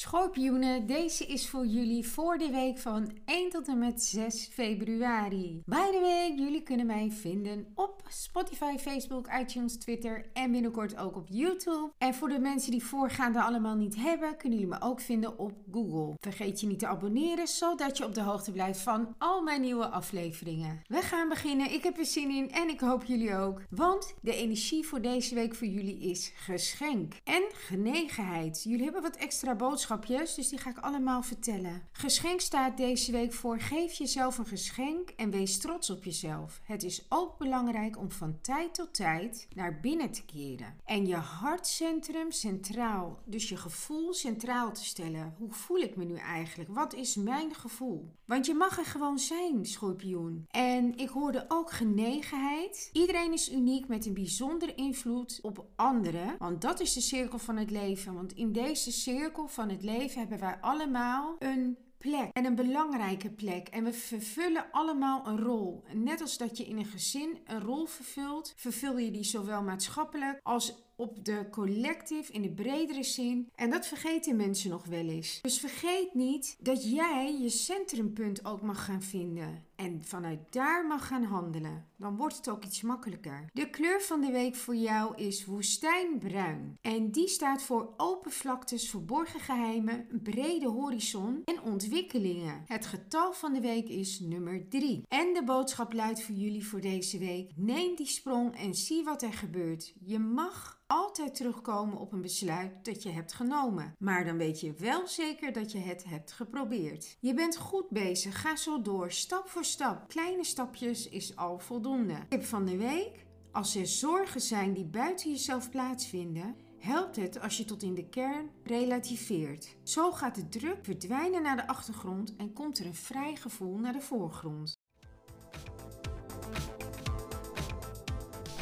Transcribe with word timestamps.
Schorpioenen, 0.00 0.86
deze 0.86 1.26
is 1.26 1.48
voor 1.48 1.66
jullie 1.66 2.08
voor 2.08 2.38
de 2.38 2.50
week 2.50 2.78
van 2.78 3.10
1 3.24 3.50
tot 3.50 3.68
en 3.68 3.78
met 3.78 4.02
6 4.02 4.48
februari. 4.52 5.62
By 5.64 5.90
the 5.90 5.98
way, 6.00 6.34
jullie 6.34 6.62
kunnen 6.62 6.86
mij 6.86 7.10
vinden 7.10 7.66
op 7.74 7.99
Spotify, 8.10 8.78
Facebook, 8.78 9.28
iTunes, 9.40 9.76
Twitter 9.76 10.24
en 10.32 10.52
binnenkort 10.52 10.96
ook 10.96 11.16
op 11.16 11.26
YouTube. 11.28 11.90
En 11.98 12.14
voor 12.14 12.28
de 12.28 12.38
mensen 12.38 12.70
die 12.70 12.84
voorgaande 12.84 13.42
allemaal 13.42 13.76
niet 13.76 13.96
hebben, 13.96 14.36
kunnen 14.36 14.58
jullie 14.58 14.74
me 14.74 14.80
ook 14.80 15.00
vinden 15.00 15.38
op 15.38 15.52
Google. 15.72 16.14
Vergeet 16.20 16.60
je 16.60 16.66
niet 16.66 16.78
te 16.78 16.86
abonneren, 16.86 17.48
zodat 17.48 17.96
je 17.96 18.04
op 18.04 18.14
de 18.14 18.22
hoogte 18.22 18.52
blijft 18.52 18.80
van 18.80 19.14
al 19.18 19.42
mijn 19.42 19.60
nieuwe 19.60 19.88
afleveringen. 19.88 20.80
We 20.86 21.02
gaan 21.02 21.28
beginnen, 21.28 21.72
ik 21.72 21.82
heb 21.82 21.98
er 21.98 22.06
zin 22.06 22.30
in 22.30 22.50
en 22.50 22.68
ik 22.68 22.80
hoop 22.80 23.04
jullie 23.04 23.34
ook. 23.34 23.62
Want 23.70 24.14
de 24.22 24.34
energie 24.34 24.86
voor 24.86 25.00
deze 25.00 25.34
week 25.34 25.54
voor 25.54 25.66
jullie 25.66 25.98
is 25.98 26.32
geschenk 26.34 27.14
en 27.24 27.42
genegenheid. 27.52 28.62
Jullie 28.62 28.84
hebben 28.84 29.02
wat 29.02 29.16
extra 29.16 29.54
boodschappen 29.54 30.08
dus 30.10 30.48
die 30.48 30.58
ga 30.58 30.70
ik 30.70 30.78
allemaal 30.78 31.22
vertellen. 31.22 31.82
Geschenk 31.92 32.40
staat 32.40 32.76
deze 32.76 33.12
week 33.12 33.32
voor: 33.32 33.60
geef 33.60 33.92
jezelf 33.92 34.38
een 34.38 34.46
geschenk 34.46 35.10
en 35.16 35.30
wees 35.30 35.58
trots 35.58 35.90
op 35.90 36.04
jezelf. 36.04 36.60
Het 36.64 36.82
is 36.82 37.06
ook 37.08 37.38
belangrijk 37.38 37.98
om 38.00 38.10
van 38.10 38.40
tijd 38.40 38.74
tot 38.74 38.94
tijd 38.94 39.48
naar 39.54 39.80
binnen 39.80 40.10
te 40.10 40.24
keren 40.24 40.74
en 40.84 41.06
je 41.06 41.14
hartcentrum 41.14 42.30
centraal, 42.30 43.22
dus 43.24 43.48
je 43.48 43.56
gevoel 43.56 44.12
centraal 44.12 44.72
te 44.72 44.84
stellen. 44.84 45.34
Hoe 45.38 45.52
voel 45.52 45.78
ik 45.78 45.96
me 45.96 46.04
nu 46.04 46.16
eigenlijk? 46.16 46.70
Wat 46.74 46.94
is 46.94 47.14
mijn 47.14 47.54
gevoel? 47.54 48.14
Want 48.24 48.46
je 48.46 48.54
mag 48.54 48.78
er 48.78 48.84
gewoon 48.84 49.18
zijn, 49.18 49.66
schorpioen. 49.66 50.44
En 50.48 50.96
ik 50.96 51.08
hoorde 51.08 51.44
ook 51.48 51.70
genegenheid. 51.70 52.90
Iedereen 52.92 53.32
is 53.32 53.52
uniek 53.52 53.88
met 53.88 54.06
een 54.06 54.14
bijzondere 54.14 54.74
invloed 54.74 55.38
op 55.42 55.66
anderen, 55.76 56.34
want 56.38 56.60
dat 56.60 56.80
is 56.80 56.92
de 56.92 57.00
cirkel 57.00 57.38
van 57.38 57.56
het 57.56 57.70
leven. 57.70 58.14
Want 58.14 58.32
in 58.32 58.52
deze 58.52 58.92
cirkel 58.92 59.48
van 59.48 59.68
het 59.68 59.82
leven 59.82 60.20
hebben 60.20 60.38
wij 60.38 60.58
allemaal 60.60 61.36
een 61.38 61.76
plek 62.00 62.28
en 62.32 62.44
een 62.44 62.54
belangrijke 62.54 63.30
plek. 63.30 63.68
En 63.68 63.84
we 63.84 63.92
vervullen 63.92 64.66
allemaal 64.70 65.26
een 65.26 65.38
rol. 65.40 65.84
Net 65.92 66.20
als 66.20 66.38
dat 66.38 66.56
je 66.56 66.64
in 66.64 66.78
een 66.78 66.84
gezin 66.84 67.38
een 67.46 67.60
rol 67.60 67.86
vervult, 67.86 68.52
vervul 68.56 68.98
je 68.98 69.10
die 69.10 69.24
zowel 69.24 69.62
maatschappelijk 69.62 70.40
als 70.42 70.74
op 70.96 71.24
de 71.24 71.46
collective 71.50 72.32
in 72.32 72.42
de 72.42 72.50
bredere 72.50 73.02
zin. 73.02 73.50
En 73.54 73.70
dat 73.70 73.86
vergeten 73.86 74.36
mensen 74.36 74.70
nog 74.70 74.84
wel 74.84 75.08
eens. 75.08 75.38
Dus 75.42 75.60
vergeet 75.60 76.14
niet 76.14 76.56
dat 76.58 76.90
jij 76.90 77.38
je 77.40 77.48
centrumpunt 77.48 78.44
ook 78.44 78.62
mag 78.62 78.84
gaan 78.84 79.02
vinden. 79.02 79.64
En 79.80 80.04
vanuit 80.04 80.40
daar 80.50 80.86
mag 80.86 81.06
gaan 81.06 81.24
handelen. 81.24 81.86
Dan 81.96 82.16
wordt 82.16 82.36
het 82.36 82.48
ook 82.48 82.64
iets 82.64 82.82
makkelijker. 82.82 83.50
De 83.52 83.70
kleur 83.70 84.00
van 84.00 84.20
de 84.20 84.30
week 84.30 84.54
voor 84.56 84.74
jou 84.74 85.16
is 85.16 85.44
woestijnbruin. 85.44 86.78
En 86.80 87.10
die 87.10 87.28
staat 87.28 87.62
voor 87.62 87.94
open 87.96 88.30
vlaktes, 88.30 88.90
verborgen 88.90 89.40
geheimen, 89.40 90.06
brede 90.22 90.68
horizon 90.68 91.42
en 91.44 91.62
ontwikkelingen. 91.62 92.62
Het 92.66 92.86
getal 92.86 93.32
van 93.32 93.52
de 93.52 93.60
week 93.60 93.88
is 93.88 94.20
nummer 94.20 94.68
3. 94.68 95.02
En 95.08 95.34
de 95.34 95.44
boodschap 95.44 95.92
luidt 95.92 96.22
voor 96.22 96.34
jullie 96.34 96.66
voor 96.66 96.80
deze 96.80 97.18
week: 97.18 97.52
neem 97.56 97.96
die 97.96 98.06
sprong 98.06 98.56
en 98.56 98.74
zie 98.74 99.04
wat 99.04 99.22
er 99.22 99.32
gebeurt. 99.32 99.94
Je 100.00 100.18
mag 100.18 100.80
altijd 100.90 101.34
terugkomen 101.34 101.98
op 101.98 102.12
een 102.12 102.20
besluit 102.20 102.84
dat 102.84 103.02
je 103.02 103.10
hebt 103.10 103.32
genomen. 103.32 103.94
Maar 103.98 104.24
dan 104.24 104.36
weet 104.36 104.60
je 104.60 104.72
wel 104.72 105.06
zeker 105.06 105.52
dat 105.52 105.72
je 105.72 105.78
het 105.78 106.04
hebt 106.04 106.32
geprobeerd. 106.32 107.16
Je 107.20 107.34
bent 107.34 107.56
goed 107.56 107.88
bezig. 107.88 108.40
Ga 108.40 108.56
zo 108.56 108.82
door, 108.82 109.10
stap 109.10 109.48
voor 109.48 109.64
stap. 109.70 110.08
Kleine 110.08 110.44
stapjes 110.44 111.08
is 111.08 111.36
al 111.36 111.58
voldoende. 111.58 112.14
Tip 112.28 112.44
van 112.44 112.64
de 112.66 112.76
week: 112.76 113.26
als 113.52 113.76
er 113.76 113.86
zorgen 113.86 114.40
zijn 114.40 114.72
die 114.72 114.84
buiten 114.84 115.30
jezelf 115.30 115.70
plaatsvinden, 115.70 116.56
helpt 116.78 117.16
het 117.16 117.40
als 117.40 117.56
je 117.56 117.64
tot 117.64 117.82
in 117.82 117.94
de 117.94 118.08
kern 118.08 118.50
relativeert. 118.64 119.76
Zo 119.82 120.12
gaat 120.12 120.34
de 120.34 120.48
druk 120.48 120.78
verdwijnen 120.82 121.42
naar 121.42 121.56
de 121.56 121.66
achtergrond 121.66 122.36
en 122.36 122.52
komt 122.52 122.78
er 122.78 122.86
een 122.86 122.94
vrij 122.94 123.36
gevoel 123.36 123.78
naar 123.78 123.92
de 123.92 124.00
voorgrond. 124.00 124.78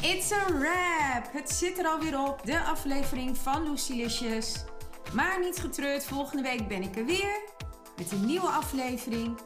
It's 0.01 0.31
a 0.31 0.45
wrap! 0.45 1.31
Het 1.31 1.49
zit 1.49 1.77
er 1.77 1.85
alweer 1.85 2.19
op, 2.27 2.45
de 2.45 2.61
aflevering 2.61 3.37
van 3.37 3.69
Lucilicious. 3.69 4.63
Maar 5.13 5.39
niet 5.39 5.57
getreurd, 5.57 6.05
volgende 6.05 6.43
week 6.43 6.67
ben 6.67 6.81
ik 6.81 6.95
er 6.95 7.05
weer 7.05 7.41
met 7.97 8.11
een 8.11 8.25
nieuwe 8.25 8.47
aflevering. 8.47 9.39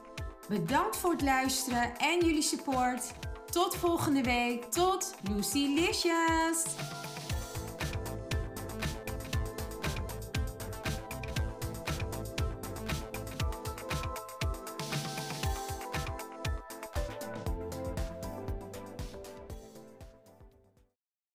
Bedankt 0.48 0.98
voor 0.98 1.12
het 1.12 1.22
luisteren 1.22 1.98
en 1.98 2.26
jullie 2.26 2.42
support. 2.42 3.12
Tot 3.52 3.76
volgende 3.76 4.24
week. 4.24 4.64
Tot 4.64 5.14
Lucilicious! 5.36 6.64